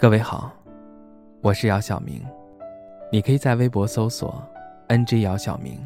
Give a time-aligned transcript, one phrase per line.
[0.00, 0.52] 各位好，
[1.40, 2.24] 我是姚晓明，
[3.10, 4.40] 你可以在微博搜索
[4.86, 5.76] “ng 姚晓明”，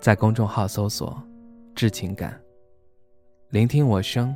[0.00, 1.22] 在公众号搜索
[1.76, 2.34] “致情感”，
[3.52, 4.34] 聆听我声，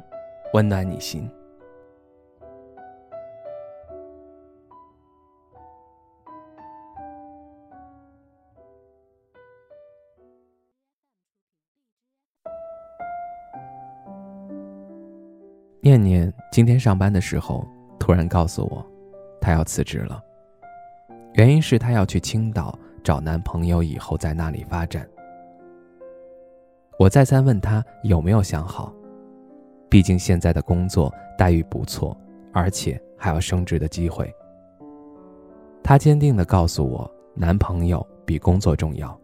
[0.53, 1.27] 温暖你心。
[15.81, 17.67] 念念今天上班的时候，
[18.11, 18.85] 突然告诉我，
[19.41, 20.21] 她要辞职了。
[21.35, 25.09] 原因是她要去青岛找男朋友，以后在那里发展。
[26.99, 28.93] 我再三问她有没有想好，
[29.89, 32.17] 毕竟现在的工作待遇不错，
[32.53, 34.29] 而且还有升职的机会。
[35.81, 39.17] 她坚定地告诉我，男朋友比工作重要。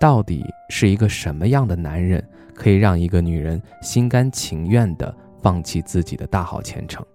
[0.00, 7.06] 到底是一个什么样的男人，可以让一个女人心甘情愿地放弃自己的大好前程？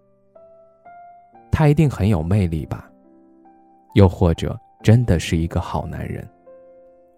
[1.57, 2.91] 他一定很有魅力吧？
[3.93, 6.27] 又或者真的是一个好男人？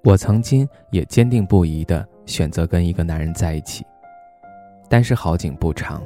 [0.03, 3.83] 我曾经也坚定不移地选择跟一个男人在一起，
[4.87, 6.05] 但是好景不长，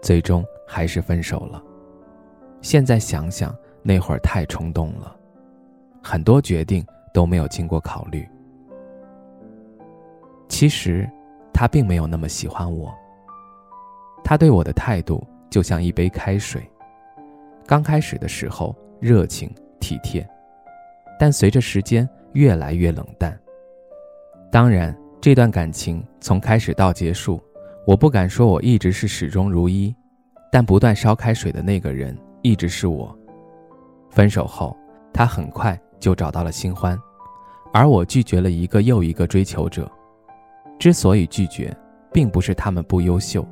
[0.00, 1.62] 最终还是分手了。
[2.62, 5.14] 现在想想，那会儿太冲动了，
[6.02, 8.26] 很多决定都没有经过考虑。
[10.48, 11.06] 其实，
[11.52, 12.90] 他并没有那么喜欢我。
[14.24, 16.66] 他对我的态度就像一杯开水，
[17.66, 20.26] 刚开始的时候热情体贴，
[21.18, 23.38] 但随着时间越来越冷淡。
[24.50, 27.42] 当然，这段感情从开始到结束，
[27.86, 29.94] 我不敢说我一直是始终如一，
[30.50, 33.16] 但不断烧开水的那个人一直是我。
[34.10, 34.76] 分手后，
[35.12, 36.98] 他很快就找到了新欢，
[37.72, 39.90] 而我拒绝了一个又一个追求者。
[40.78, 41.74] 之所以拒绝，
[42.12, 43.46] 并不是他们不优秀，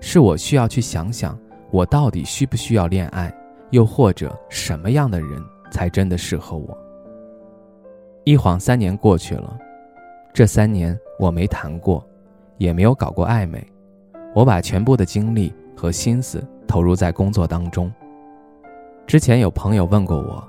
[0.00, 1.38] 是我需要去想想，
[1.70, 3.32] 我到底需不需要恋爱，
[3.70, 6.76] 又或者什么样的人才真的适合我。
[8.24, 9.58] 一晃三年过去了，
[10.32, 12.06] 这三年我没谈过，
[12.56, 13.66] 也没有搞过暧昧，
[14.34, 17.92] 我把全部的精力和心思投入在工作当中。
[19.06, 20.46] 之前有朋友问过我，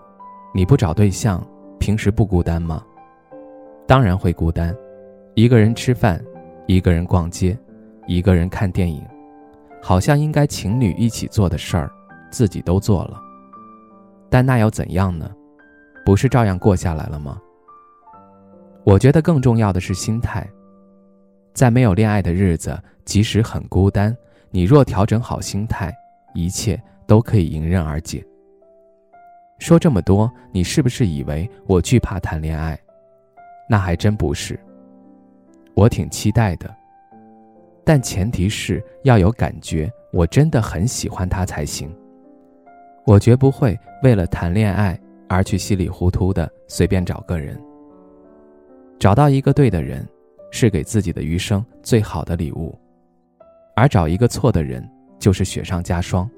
[0.53, 1.45] 你不找对象，
[1.79, 2.83] 平时不孤单吗？
[3.87, 4.75] 当然会孤单。
[5.35, 6.21] 一个人吃饭，
[6.65, 7.57] 一个人逛街，
[8.07, 9.01] 一个人看电影，
[9.81, 11.91] 好像应该情侣一起做的事儿，
[12.29, 13.19] 自己都做了。
[14.29, 15.29] 但那又怎样呢？
[16.05, 17.39] 不是照样过下来了吗？
[18.83, 20.47] 我觉得更重要的是心态。
[21.53, 24.15] 在没有恋爱的日子，即使很孤单，
[24.51, 25.93] 你若调整好心态，
[26.33, 28.25] 一切都可以迎刃而解。
[29.59, 32.79] 说这么多，你是不是以为我惧怕谈恋爱？
[33.69, 34.59] 那还真不是。
[35.73, 36.73] 我挺期待的，
[37.89, 41.91] 但前提是要有感觉，我真的很喜欢他才行。
[43.03, 44.95] 我绝不会为了谈恋爱
[45.27, 47.59] 而去稀里糊涂的随便找个人。
[48.99, 50.07] 找到一个对的人，
[50.51, 52.77] 是给自己的余生最好的礼物，
[53.75, 56.29] 而找一个错的人就是雪上加霜。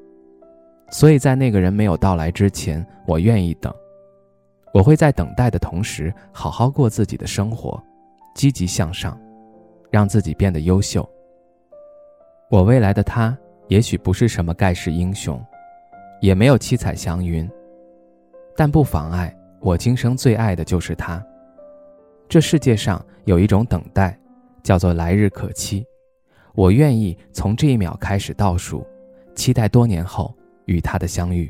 [0.89, 3.75] 所以在那个人没有到来之前，我愿意等。
[4.73, 7.77] 我会在等待的同时，好好过自己的生活，
[8.33, 9.19] 积极向上。
[9.89, 11.05] 让自己变得优秀。
[12.51, 13.35] 我未来的他
[13.69, 15.41] 也许不是什么盖世英雄，
[16.19, 17.49] 也没有七彩祥云，
[18.57, 21.25] 但不妨碍我今生最爱的就是他。
[22.27, 24.19] 这世界上有一种等待，
[24.63, 25.85] 叫做来日可期。
[26.53, 28.85] 我愿意从这一秒开始倒数，
[29.33, 30.35] 期待多年后
[30.65, 31.49] 与他的相遇。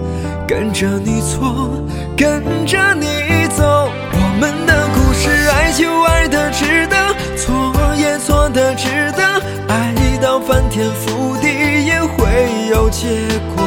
[0.51, 1.81] 跟着你错，
[2.17, 3.89] 跟着你走。
[4.11, 6.97] 我们的故事，爱就爱的值得，
[7.37, 9.23] 错也错的值得。
[9.69, 11.47] 爱到翻天覆地
[11.85, 13.07] 也会有结
[13.55, 13.63] 果。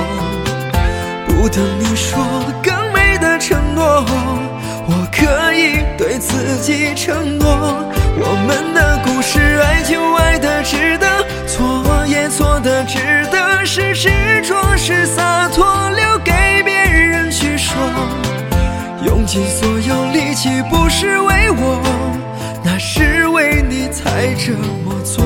[1.26, 2.22] 不等你说
[2.62, 4.04] 更美的承诺，
[4.86, 7.48] 我可以对自己承诺。
[8.18, 11.06] 我们的故事，爱就爱的值得，
[11.46, 12.98] 错也错的值
[13.32, 14.10] 得，是执
[14.42, 15.64] 着是洒脱，
[19.34, 21.82] 尽所有力气，不是为我，
[22.62, 24.52] 那是为你才这
[24.84, 25.24] 么做。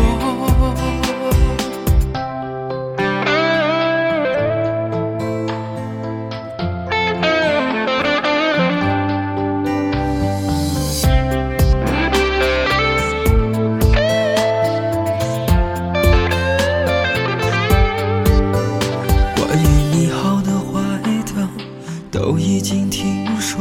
[19.36, 20.80] 关于你好的坏
[21.26, 21.46] 的，
[22.10, 23.60] 都已经听说。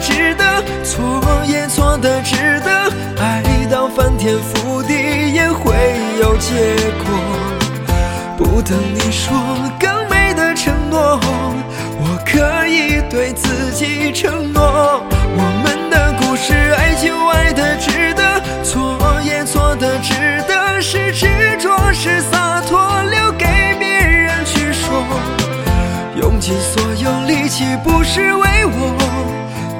[0.00, 0.44] 值得，
[0.82, 2.70] 错也错的值得。
[3.22, 4.94] 爱到翻天覆地
[5.32, 5.74] 也会
[6.20, 6.54] 有结
[7.04, 7.06] 果。
[8.36, 9.36] 不等你说
[9.78, 11.20] 更美的承诺，
[12.00, 15.02] 我可以对自己承诺。
[15.36, 21.26] 我们的故事，爱就爱的值得，错也错的值得，是执
[21.58, 23.46] 着是洒脱，留给
[23.78, 25.04] 别人去说。
[26.16, 28.96] 用尽所有力气，不是为我，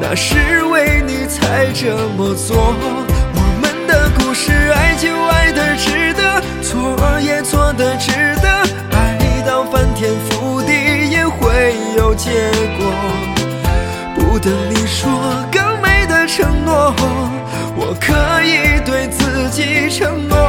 [0.00, 2.56] 那是为你才这么做。
[2.56, 8.10] 我们的故事，爱就爱的值得，错也错的值
[8.40, 8.48] 得。
[8.96, 10.72] 爱到翻天覆地
[11.10, 12.30] 也会有结
[12.78, 12.90] 果。
[14.14, 15.10] 不等你说
[15.52, 16.94] 更美的承诺，
[17.76, 20.39] 我可以对自己承诺。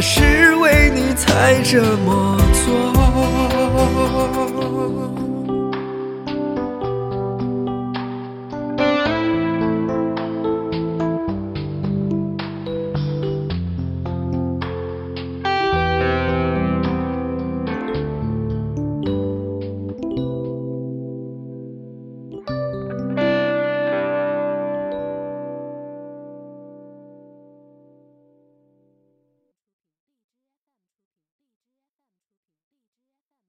[0.00, 2.99] 是为你才这么做。